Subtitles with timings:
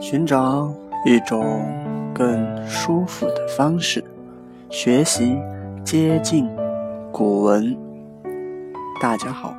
[0.00, 0.72] 寻找
[1.04, 1.62] 一种
[2.14, 4.02] 更舒服的方式
[4.70, 5.36] 学习
[5.84, 6.48] 接近
[7.12, 7.76] 古文。
[8.98, 9.54] 大家好，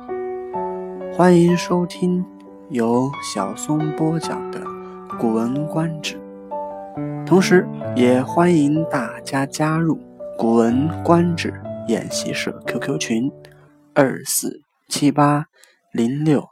[1.16, 2.24] 欢迎收听
[2.70, 4.60] 由小松播讲的
[5.16, 6.20] 《古文观止》，
[7.24, 9.96] 同时也欢迎大家加入
[10.36, 11.52] 《古文观止》
[11.88, 13.30] 演习社 QQ 群：
[13.94, 15.46] 二四七八
[15.92, 16.48] 零六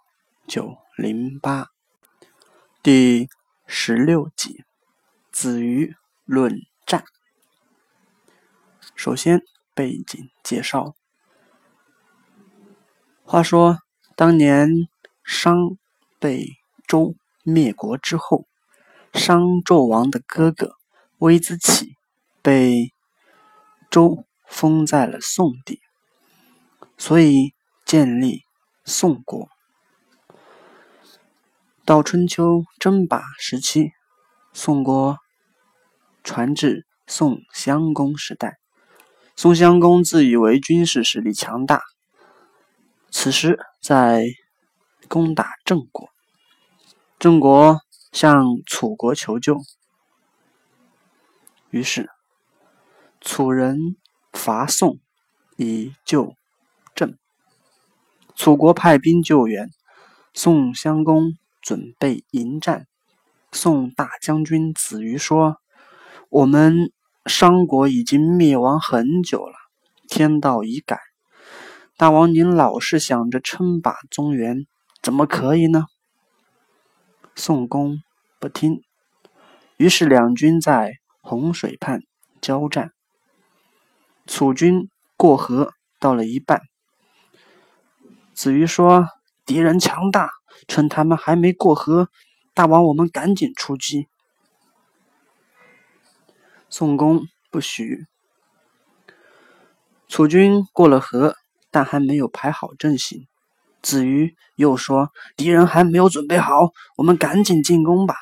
[0.46, 1.66] 九零八。
[2.84, 3.28] 第。
[3.72, 4.64] 十六集，
[5.30, 7.04] 子瑜论战。
[8.96, 9.42] 首先，
[9.74, 10.96] 背景介绍。
[13.22, 13.78] 话说，
[14.16, 14.88] 当年
[15.22, 15.78] 商
[16.18, 16.48] 被
[16.88, 17.14] 周
[17.44, 18.48] 灭国之后，
[19.14, 20.74] 商纣王的哥哥
[21.18, 21.94] 微子启
[22.42, 22.92] 被
[23.88, 25.80] 周封在了宋地，
[26.98, 27.54] 所以
[27.86, 28.42] 建立
[28.84, 29.48] 宋国。
[31.90, 33.90] 到春秋争霸时期，
[34.52, 35.18] 宋国
[36.22, 38.58] 传至宋襄公时代。
[39.34, 41.82] 宋襄公自以为军事实力强大，
[43.10, 44.24] 此时在
[45.08, 46.08] 攻打郑国。
[47.18, 47.80] 郑国
[48.12, 49.56] 向楚国求救，
[51.70, 52.08] 于是
[53.20, 53.96] 楚人
[54.32, 55.00] 伐宋
[55.56, 56.36] 以救
[56.94, 57.18] 郑。
[58.36, 59.68] 楚国派兵救援，
[60.32, 61.32] 宋襄公。
[61.60, 62.86] 准备迎战，
[63.52, 65.56] 宋大将军子瑜说
[66.30, 66.92] ：“我们
[67.26, 69.54] 商国已经灭亡很久了，
[70.08, 70.98] 天道已改。
[71.96, 74.66] 大王您老是想着称霸中原，
[75.02, 75.84] 怎么可以呢？”
[77.36, 77.98] 宋公
[78.38, 78.82] 不听，
[79.76, 82.00] 于是两军在洪水畔
[82.40, 82.92] 交战。
[84.26, 86.62] 楚军过河到了一半，
[88.32, 89.06] 子瑜说
[89.44, 90.30] ：“敌人强大。”
[90.68, 92.08] 趁他们还没过河，
[92.54, 94.08] 大王，我们赶紧出击。
[96.68, 98.06] 宋公不许。
[100.08, 101.36] 楚军过了河，
[101.70, 103.26] 但还没有排好阵型。
[103.82, 108.14] 子瑜又说：“敌人还没有准备好，我们赶紧进攻吧。”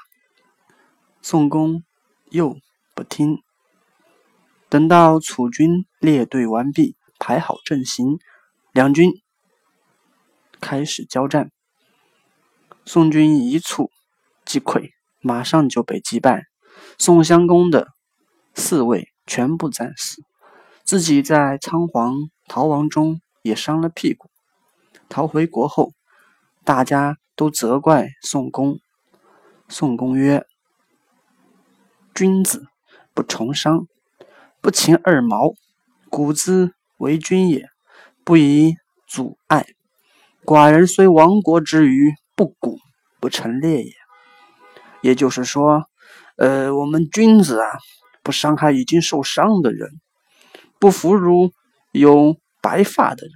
[1.21, 1.83] 宋公
[2.31, 2.57] 又
[2.95, 3.43] 不听。
[4.69, 8.19] 等到楚军列队完毕，排好阵型，
[8.73, 9.11] 两军
[10.61, 11.51] 开始交战。
[12.91, 13.91] 宋军一触
[14.47, 16.45] 即溃，马上就被击败。
[16.97, 17.89] 宋襄公的
[18.55, 20.23] 四卫全部战死，
[20.85, 22.15] 自己在仓皇
[22.47, 24.31] 逃亡中也伤了屁股。
[25.11, 25.93] 逃回国后，
[26.65, 28.79] 大家都责怪宋公。
[29.69, 30.47] 宋公曰
[32.17, 32.69] ：“君子
[33.13, 33.87] 不从商，
[34.63, 35.53] 不勤二毛，
[36.09, 37.69] 古之为君也，
[38.25, 38.77] 不以
[39.07, 39.67] 阻碍。
[40.43, 42.78] 寡人虽亡国之余。”不鼓
[43.21, 43.93] 不成列也，
[45.03, 45.89] 也就是说，
[46.37, 47.79] 呃，我们君子啊，
[48.23, 50.01] 不伤害已经受伤的人，
[50.79, 51.53] 不俘虏
[51.93, 53.35] 有白发的人，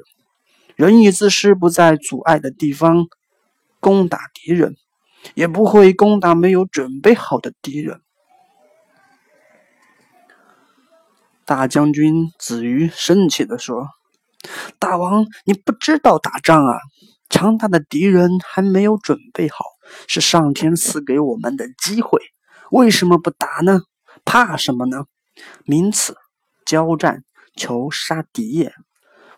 [0.77, 3.07] 仁义之师不在阻碍的地方
[3.81, 4.77] 攻打敌人，
[5.35, 8.01] 也不会攻打没有准备好的敌人。
[11.45, 13.89] 大将军子瑜生气地说
[14.79, 16.79] ：“大王，你不知道打仗啊！”
[17.33, 19.65] 强大的敌人还没有准备好，
[20.07, 22.21] 是上天赐给我们的机会，
[22.71, 23.81] 为什么不打呢？
[24.23, 25.07] 怕什么呢？
[25.65, 26.15] 名此
[26.67, 27.25] 交战，
[27.57, 28.75] 求杀敌也。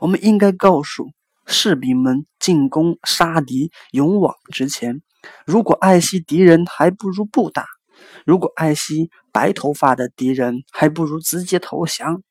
[0.00, 1.12] 我们应该告诉
[1.46, 5.00] 士兵们，进攻杀敌，勇往直前。
[5.46, 7.62] 如果爱惜敌人，还不如不打；
[8.26, 12.22] 如果爱惜白头发的敌人，还不如直接投降。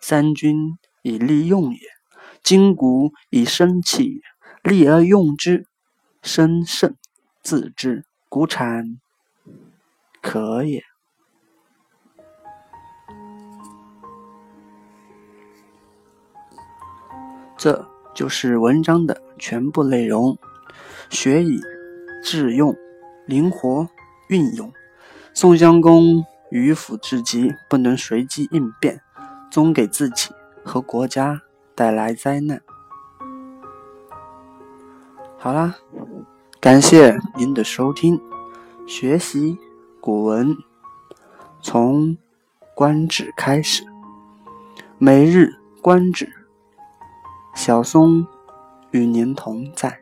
[0.00, 0.56] 三军
[1.02, 1.78] 以利用也，
[2.42, 4.20] 筋骨以生气也。
[4.66, 5.64] 利而用之，
[6.22, 6.96] 生胜
[7.40, 8.98] 自知，古产
[10.20, 10.82] 可也。
[17.56, 20.36] 这就是文章的全部内容。
[21.10, 21.60] 学以
[22.24, 22.76] 致用，
[23.24, 23.88] 灵活
[24.28, 24.72] 运用。
[25.32, 29.00] 宋襄公迂腐至极，不能随机应变，
[29.48, 30.32] 总给自己
[30.64, 31.42] 和国家
[31.76, 32.60] 带来灾难。
[35.38, 35.76] 好啦，
[36.60, 38.20] 感谢您的收听。
[38.86, 39.58] 学习
[40.00, 40.56] 古文，
[41.60, 42.08] 从
[42.74, 43.84] 《观止》开始。
[44.98, 46.32] 每日观止，
[47.54, 48.26] 小松
[48.92, 50.00] 与您同在。